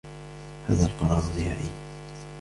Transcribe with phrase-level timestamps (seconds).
[0.69, 1.69] هذا القرار نهائي.